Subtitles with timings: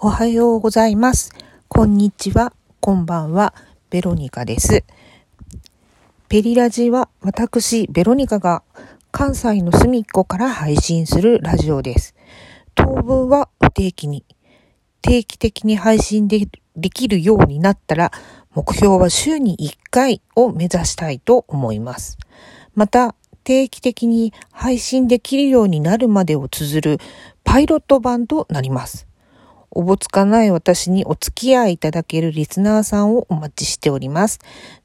[0.00, 1.32] おはようございます。
[1.66, 2.52] こんにちは。
[2.78, 3.52] こんばんは。
[3.90, 4.84] ベロニカです。
[6.28, 8.62] ペリラジは私、ベロニカが
[9.10, 12.14] 関西の隅っこから配信するラジオです。
[12.76, 14.24] 当分は不定期に、
[15.02, 18.12] 定期的に配信でできるようになったら、
[18.54, 22.18] 目標は週に1回を目指したいと思います。
[22.76, 26.98] また、定期的に配信できるようになるまでを綴る
[27.42, 29.07] パイロット版となります。
[29.70, 34.40] おぼつかない私にお付き合いいただけるリスナーさんをお待ちしております。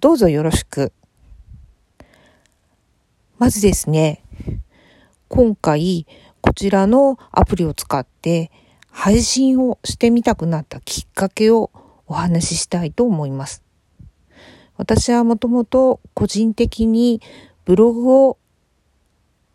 [0.00, 0.92] どうぞよろしく。
[3.38, 4.22] まずですね、
[5.28, 6.06] 今回
[6.40, 8.50] こちらのアプリを使って
[8.90, 11.70] 配信をしてみたくなったきっかけを
[12.06, 13.62] お話ししたいと思います。
[14.76, 17.20] 私はもともと個人的に
[17.64, 18.38] ブログを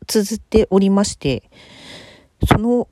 [0.06, 1.50] 綴っておりまして、
[2.48, 2.88] その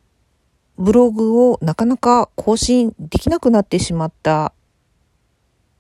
[0.82, 4.52] ブログをなかなか更新できなくなってしまった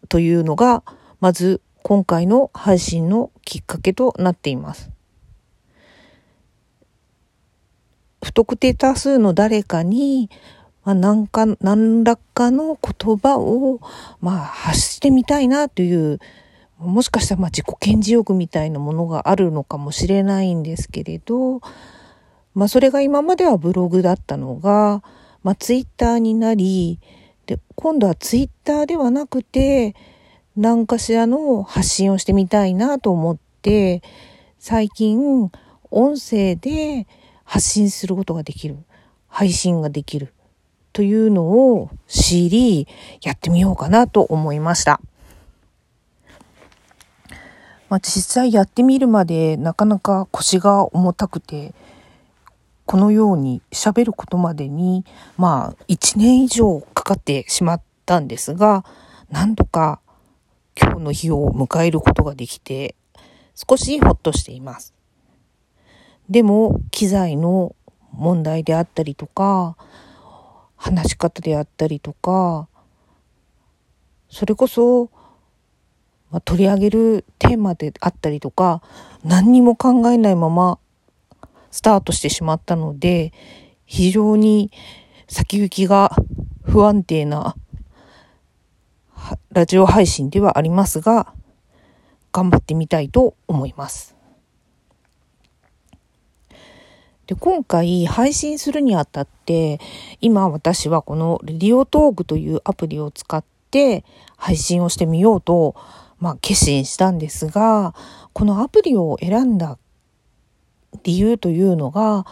[0.09, 0.83] というのが、
[1.19, 4.91] まず今回の配信のきっかけとなっています。
[8.23, 10.29] 不特定多数の誰かに、
[10.83, 13.79] まあ、何か、何らかの言葉を、
[14.19, 16.19] まあ、発してみたいなという、
[16.77, 21.61] もしかしたらまあ自己顕示欲みたいなものがあるのかもしれないんですけれど、
[22.53, 25.03] まあそれが今まではブログだったのが、
[25.43, 26.99] まあツイッターになり、
[27.45, 29.95] で、今度はツイッターではなくて、
[30.55, 34.01] 何かしらの発信をしてみたいなと思って、
[34.59, 35.49] 最近
[35.89, 37.07] 音声で
[37.43, 38.77] 発信することができる。
[39.27, 40.33] 配信ができる。
[40.93, 42.87] というのを知り、
[43.21, 44.99] やってみようかなと思いました。
[47.87, 51.73] まあ、実際やってみるまでなかなか腰が重たくて、
[52.85, 55.05] このように喋ることまでに、
[55.37, 58.85] まあ、1年以上かかってしまったんですが、
[59.29, 60.01] なんとか
[60.79, 62.95] 今日の日を迎えることができて、
[63.55, 64.93] 少しほっとしています。
[66.29, 67.75] でも、機材の
[68.11, 69.75] 問題であったりとか、
[70.75, 72.67] 話し方であったりとか、
[74.29, 75.11] それこそ、
[76.31, 78.81] まあ、取り上げるテーマであったりとか
[79.23, 80.79] 何にも考えないまま
[81.71, 83.33] スタートしてしまったので
[83.85, 84.71] 非常に
[85.27, 86.15] 先行きが
[86.63, 87.55] 不安定な
[89.51, 91.33] ラジオ配信ではありますが
[92.31, 94.15] 頑張ってみたいと思います。
[97.27, 99.79] で今回配信するにあたって
[100.19, 104.03] 今私はこのレディオトークというアプリを使って
[104.37, 105.75] 配信をしてみようと
[106.21, 107.95] まあ、決心したんですが、
[108.31, 109.79] このアプリを選んだ
[111.03, 112.25] 理由というのが、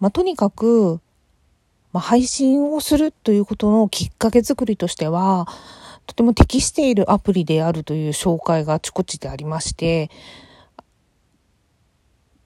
[0.00, 1.00] まあ、とにかく、
[1.92, 5.46] まあ、配信をするということのきっかけ作りとしては、
[6.06, 10.10] とても適しているアプリであるという紹介があちこちでありまして、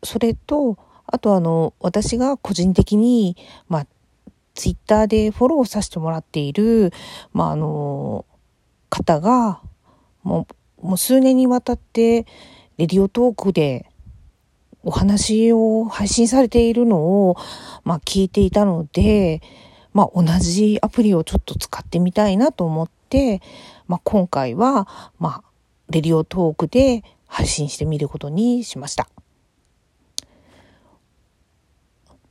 [0.03, 3.37] それと、あとあの、私が個人的に、
[3.69, 3.87] まあ、
[4.55, 6.93] ツイッターでフォローさせてもらっている、
[7.33, 8.25] まあ、あの、
[8.89, 9.61] 方が、
[10.23, 10.47] も
[10.83, 12.27] う、もう数年にわたって
[12.77, 13.87] レディオトークで
[14.87, 16.99] お話を配信されているの
[17.29, 17.37] を、
[17.83, 19.43] まあ、聞いていたので、
[19.93, 23.43] まあ、同じアプリをちょっと使ってみたいなと思って、
[23.89, 24.87] まあ、今回は、
[25.19, 25.45] まあ、
[25.91, 29.09] レディオトークで配信してみることにしました。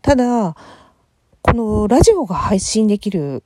[0.01, 0.55] ただ、
[1.41, 3.43] このラジオが配信できる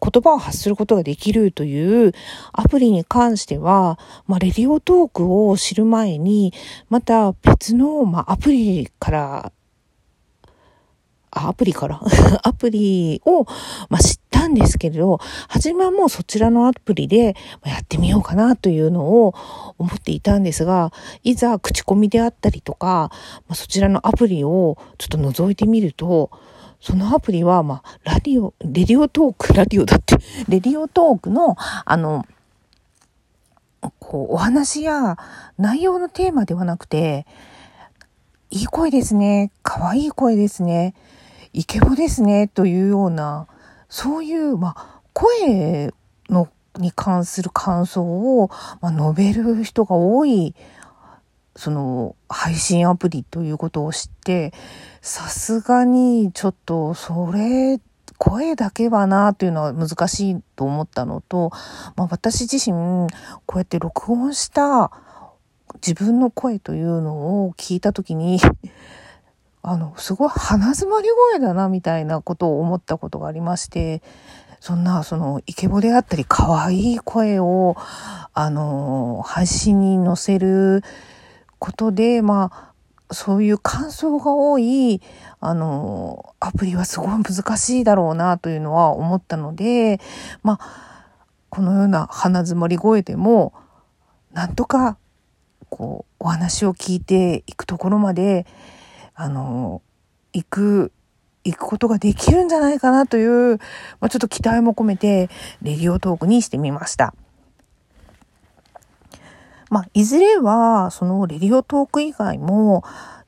[0.00, 2.12] 言葉を発することができるという
[2.52, 6.52] アプリに関しては、まあ、レディオトークを知る前に、
[6.88, 9.52] また別の、まあ、アプリから、
[11.32, 12.00] あ、アプリから？
[12.42, 13.44] アプリを、
[13.88, 15.18] まあ、知ったんですけれど、
[15.48, 19.34] 初めはもうそちらのアプリでやってみようかなというのを
[19.78, 23.10] 思っていたんですが、いざ口コミであったりとか、
[23.46, 26.30] まあ、そちらのアプリをちょっと覗いてみると、
[26.80, 30.16] そのアプリは、まあ、ラディオ、レディオトーク、ラディオだって、
[30.48, 32.26] レディオトークの、あの、
[33.98, 35.18] こう、お話や
[35.58, 37.26] 内容のテーマではなくて、
[38.50, 40.94] いい声ですね、可愛い声ですね、
[41.52, 43.46] イケボですね、というような、
[43.88, 45.92] そういう、まあ、声
[46.28, 48.50] の、に関する感想を、
[48.80, 50.54] まあ、述べる人が多い、
[51.60, 54.54] その配信アプリということを知って、
[55.02, 57.78] さすがにちょっとそれ、
[58.16, 61.50] 声だけはなというのは難しいと思ったのと、
[61.96, 63.08] まあ、私自身
[63.44, 64.90] こうやって録音した
[65.86, 68.40] 自分の声というのを聞いた時に
[69.60, 74.02] あの、すごい鼻詰まり声だなみたいなことを思ったことがありまして、
[74.60, 77.76] そんな、その、イケボであったり、可愛い声を、
[78.32, 80.82] あの、配信に載せる
[81.60, 85.00] ことで、まあ、そういう感想が多い、
[85.38, 90.00] あの、アプリはすごい難しいだろうなというのは思ったので、
[90.42, 91.06] まあ、
[91.50, 93.52] このような鼻づもり声でも、
[94.32, 94.96] なんとか、
[95.68, 98.46] こう、お話を聞いていくところまで、
[99.14, 99.82] あの、
[100.32, 100.92] 行く
[101.44, 103.58] 行くことができるんじゃないかなという、
[104.00, 105.30] まあ、ちょっと期待も込めて、
[105.62, 107.14] レディオトークにしてみました。
[109.70, 112.82] まあ、いずれは、そのレディオトーク以外も、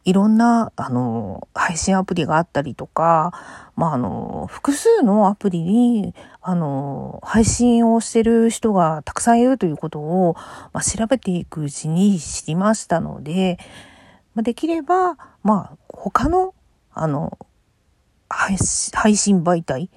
[0.04, 3.32] いろんな、あの、配信アプリがあったりとか、
[3.76, 10.34] まあ、あの、複数のアプリに、あの、配信をしてる人がたくさんいるということを、
[10.72, 13.58] まあ、調べていくうちに知りましたので、
[14.34, 16.54] まあ、できれば、まあ、他の、
[16.92, 17.38] あの、
[18.28, 19.88] 配信媒体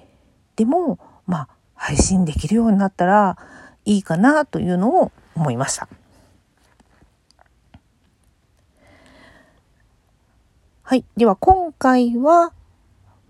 [0.54, 3.36] でも、まあ、配信できるようになったら
[3.84, 5.88] いいかなというのを思いました。
[10.88, 11.04] はい。
[11.16, 12.52] では今回は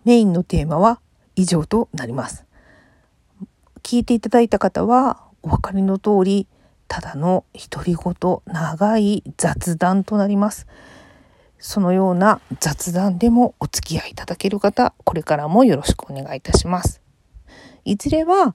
[0.05, 1.01] メインのテーマは
[1.37, 2.45] 以上となります。
[3.83, 6.49] 聞いていただいた方はお分かりの通り、
[6.87, 10.67] ただの独り言、長い雑談となります。
[11.59, 17.01] そのような雑談でもお付き合いいただける方、これからもよろしくお願いいたします。
[17.87, 18.55] いずれは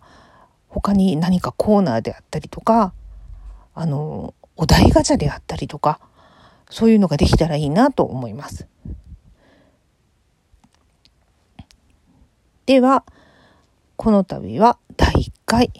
[0.68, 2.94] 他に何かコーナーであったりとか、
[3.74, 6.00] あの、お題ガチャであったりとか、
[6.70, 8.68] そういうのができたらいいなと思います。
[12.72, 13.04] では、
[13.98, 15.74] この度は第1回、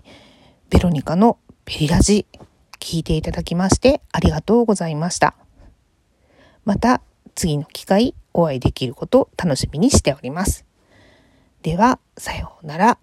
[0.70, 2.26] ベロニカのベリラジ、
[2.82, 5.34] 聞いていただきましてありがとうございました。
[6.66, 7.02] また
[7.34, 10.66] 次の機会お会いできることを楽しみにしております。
[11.62, 12.98] では、さようなら。